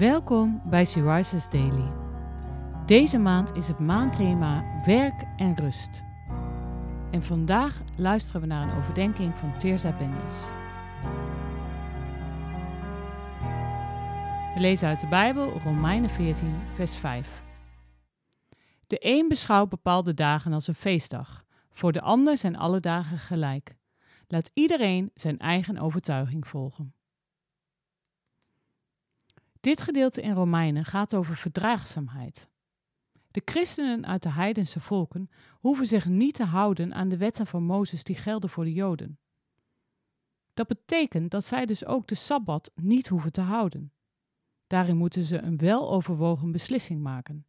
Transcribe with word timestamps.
Welkom 0.00 0.62
bij 0.64 0.84
She 0.84 1.14
Rises 1.14 1.48
Daily. 1.48 1.92
Deze 2.86 3.18
maand 3.18 3.56
is 3.56 3.68
het 3.68 3.78
maandthema 3.78 4.82
werk 4.84 5.24
en 5.36 5.56
rust. 5.56 6.02
En 7.10 7.22
vandaag 7.22 7.82
luisteren 7.96 8.40
we 8.40 8.46
naar 8.46 8.68
een 8.68 8.78
overdenking 8.78 9.34
van 9.34 9.58
Teerza 9.58 9.96
Bendis. 9.96 10.36
We 14.54 14.60
lezen 14.60 14.88
uit 14.88 15.00
de 15.00 15.06
Bijbel 15.06 15.58
Romeinen 15.58 16.10
14, 16.10 16.54
vers 16.74 16.96
5. 16.96 17.42
De 18.86 18.96
een 19.00 19.28
beschouwt 19.28 19.68
bepaalde 19.68 20.14
dagen 20.14 20.52
als 20.52 20.66
een 20.66 20.74
feestdag, 20.74 21.44
voor 21.70 21.92
de 21.92 22.00
ander 22.00 22.36
zijn 22.36 22.56
alle 22.56 22.80
dagen 22.80 23.18
gelijk. 23.18 23.76
Laat 24.26 24.50
iedereen 24.54 25.10
zijn 25.14 25.38
eigen 25.38 25.78
overtuiging 25.78 26.46
volgen. 26.46 26.94
Dit 29.60 29.80
gedeelte 29.80 30.22
in 30.22 30.32
Romeinen 30.32 30.84
gaat 30.84 31.14
over 31.14 31.36
verdraagzaamheid. 31.36 32.48
De 33.30 33.42
christenen 33.44 34.06
uit 34.06 34.22
de 34.22 34.30
heidense 34.30 34.80
volken 34.80 35.30
hoeven 35.52 35.86
zich 35.86 36.06
niet 36.06 36.34
te 36.34 36.44
houden 36.44 36.94
aan 36.94 37.08
de 37.08 37.16
wetten 37.16 37.46
van 37.46 37.62
Mozes 37.62 38.04
die 38.04 38.16
gelden 38.16 38.50
voor 38.50 38.64
de 38.64 38.72
Joden. 38.72 39.18
Dat 40.54 40.66
betekent 40.66 41.30
dat 41.30 41.44
zij 41.44 41.66
dus 41.66 41.84
ook 41.84 42.06
de 42.06 42.14
sabbat 42.14 42.72
niet 42.74 43.08
hoeven 43.08 43.32
te 43.32 43.40
houden. 43.40 43.92
Daarin 44.66 44.96
moeten 44.96 45.22
ze 45.22 45.38
een 45.38 45.56
weloverwogen 45.56 46.52
beslissing 46.52 47.02
maken. 47.02 47.46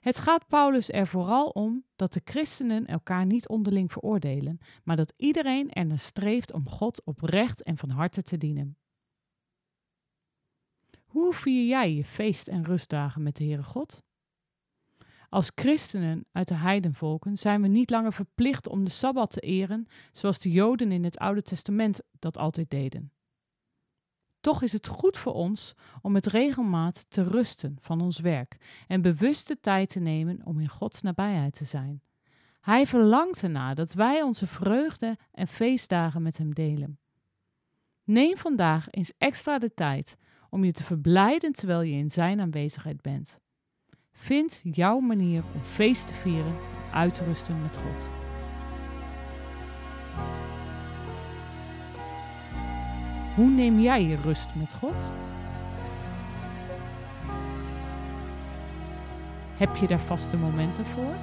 Het 0.00 0.18
gaat 0.18 0.46
Paulus 0.46 0.90
er 0.90 1.06
vooral 1.06 1.48
om 1.48 1.84
dat 1.96 2.12
de 2.12 2.20
christenen 2.24 2.86
elkaar 2.86 3.26
niet 3.26 3.48
onderling 3.48 3.92
veroordelen, 3.92 4.58
maar 4.84 4.96
dat 4.96 5.14
iedereen 5.16 5.70
ernaar 5.70 5.98
streeft 5.98 6.52
om 6.52 6.68
God 6.68 7.04
oprecht 7.04 7.62
en 7.62 7.76
van 7.76 7.90
harte 7.90 8.22
te 8.22 8.36
dienen. 8.36 8.76
Hoe 11.12 11.32
vier 11.32 11.66
jij 11.66 11.94
je 11.94 12.04
feest- 12.04 12.48
en 12.48 12.64
rustdagen 12.64 13.22
met 13.22 13.36
de 13.36 13.44
Heere 13.44 13.62
God? 13.62 14.02
Als 15.28 15.52
christenen 15.54 16.24
uit 16.32 16.48
de 16.48 16.54
heidenvolken 16.54 17.36
zijn 17.36 17.62
we 17.62 17.68
niet 17.68 17.90
langer 17.90 18.12
verplicht 18.12 18.68
om 18.68 18.84
de 18.84 18.90
Sabbat 18.90 19.30
te 19.30 19.40
eren, 19.40 19.86
zoals 20.12 20.38
de 20.38 20.50
Joden 20.50 20.92
in 20.92 21.04
het 21.04 21.18
Oude 21.18 21.42
Testament 21.42 22.00
dat 22.18 22.38
altijd 22.38 22.70
deden. 22.70 23.12
Toch 24.40 24.62
is 24.62 24.72
het 24.72 24.86
goed 24.86 25.16
voor 25.16 25.32
ons 25.32 25.74
om 26.02 26.12
met 26.12 26.26
regelmaat 26.26 27.10
te 27.10 27.22
rusten 27.22 27.76
van 27.80 28.00
ons 28.00 28.18
werk 28.18 28.84
en 28.86 29.02
bewust 29.02 29.48
de 29.48 29.60
tijd 29.60 29.88
te 29.88 30.00
nemen 30.00 30.46
om 30.46 30.60
in 30.60 30.68
Gods 30.68 31.02
nabijheid 31.02 31.54
te 31.54 31.64
zijn. 31.64 32.02
Hij 32.60 32.86
verlangt 32.86 33.42
ernaar 33.42 33.74
dat 33.74 33.92
wij 33.92 34.22
onze 34.22 34.46
vreugde 34.46 35.18
en 35.32 35.48
feestdagen 35.48 36.22
met 36.22 36.38
Hem 36.38 36.54
delen. 36.54 36.98
Neem 38.04 38.36
vandaag 38.36 38.86
eens 38.90 39.12
extra 39.18 39.58
de 39.58 39.74
tijd 39.74 40.16
om 40.52 40.64
je 40.64 40.72
te 40.72 40.84
verblijden 40.84 41.52
terwijl 41.52 41.82
je 41.82 41.96
in 41.96 42.10
Zijn 42.10 42.40
aanwezigheid 42.40 43.02
bent. 43.02 43.38
Vind 44.12 44.60
jouw 44.62 44.98
manier 44.98 45.42
om 45.54 45.62
feest 45.62 46.06
te 46.06 46.14
vieren 46.14 46.54
en 46.86 46.92
uit 46.92 47.14
te 47.14 47.24
rusten 47.24 47.62
met 47.62 47.76
God. 47.76 48.08
Hoe 53.34 53.50
neem 53.50 53.80
jij 53.80 54.02
je 54.02 54.16
rust 54.16 54.54
met 54.54 54.74
God? 54.74 55.12
Heb 59.56 59.76
je 59.76 59.86
daar 59.86 60.00
vaste 60.00 60.36
momenten 60.36 60.84
voor? 60.84 61.14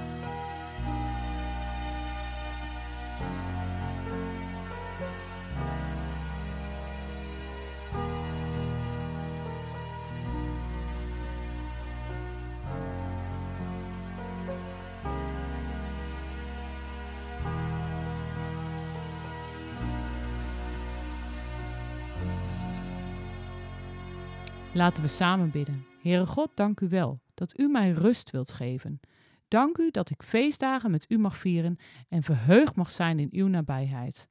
Laten 24.72 25.02
we 25.02 25.08
samen 25.08 25.50
bidden. 25.50 25.86
Heere 26.00 26.26
God, 26.26 26.50
dank 26.54 26.80
u 26.80 26.88
wel 26.88 27.20
dat 27.34 27.58
u 27.58 27.68
mij 27.68 27.90
rust 27.90 28.30
wilt 28.30 28.52
geven. 28.52 29.00
Dank 29.48 29.78
u 29.78 29.90
dat 29.90 30.10
ik 30.10 30.22
feestdagen 30.22 30.90
met 30.90 31.04
u 31.08 31.18
mag 31.18 31.36
vieren 31.36 31.78
en 32.08 32.22
verheugd 32.22 32.74
mag 32.76 32.90
zijn 32.90 33.18
in 33.18 33.28
uw 33.32 33.46
nabijheid. 33.46 34.28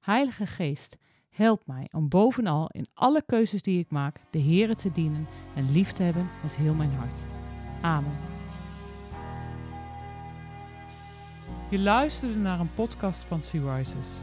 Heilige 0.00 0.46
Geest, 0.46 0.96
help 1.30 1.66
mij 1.66 1.88
om 1.92 2.08
bovenal 2.08 2.68
in 2.70 2.86
alle 2.94 3.22
keuzes 3.26 3.62
die 3.62 3.78
ik 3.78 3.90
maak 3.90 4.20
de 4.30 4.40
Heere 4.40 4.74
te 4.74 4.92
dienen 4.92 5.26
en 5.54 5.72
lief 5.72 5.92
te 5.92 6.02
hebben 6.02 6.28
met 6.42 6.56
heel 6.56 6.74
mijn 6.74 6.92
hart. 6.92 7.26
Amen. 7.80 8.16
Je 11.70 11.78
luisterde 11.78 12.36
naar 12.36 12.60
een 12.60 12.74
podcast 12.74 13.24
van 13.24 13.42
Sea 13.42 13.76
Rises. 13.76 14.22